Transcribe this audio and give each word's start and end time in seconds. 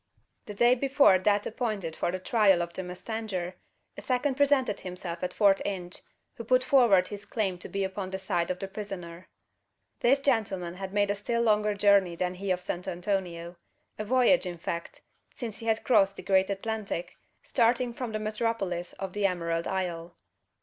The 0.47 0.55
day 0.55 0.73
before 0.73 1.19
that 1.19 1.45
appointed 1.45 1.95
for 1.95 2.11
the 2.11 2.17
trial 2.17 2.63
of 2.63 2.73
the 2.73 2.81
mustanger, 2.81 3.53
a 3.95 4.01
second 4.01 4.35
presented 4.35 4.79
himself 4.79 5.21
at 5.23 5.31
Fort 5.31 5.61
Inge, 5.63 6.01
who 6.33 6.43
put 6.43 6.63
forward 6.63 7.09
his 7.09 7.23
claim 7.23 7.59
to 7.59 7.69
be 7.69 7.83
upon 7.83 8.09
the 8.09 8.17
side 8.17 8.49
of 8.49 8.57
the 8.57 8.67
prisoner. 8.67 9.27
This 9.99 10.17
gentleman 10.17 10.73
had 10.73 10.91
made 10.91 11.11
a 11.11 11.15
still 11.15 11.43
longer 11.43 11.75
journey 11.75 12.15
than 12.15 12.33
he 12.33 12.49
of 12.49 12.61
San 12.61 12.81
Antonio; 12.87 13.57
a 13.99 14.03
voyage, 14.03 14.47
in 14.47 14.57
fact: 14.57 15.01
since 15.35 15.59
he 15.59 15.67
had 15.67 15.83
crossed 15.83 16.15
the 16.15 16.23
great 16.23 16.49
Atlantic, 16.49 17.15
starting 17.43 17.93
from 17.93 18.11
the 18.11 18.17
metropolis 18.17 18.93
of 18.93 19.13
the 19.13 19.27
Emerald 19.27 19.67
Isle. 19.67 20.15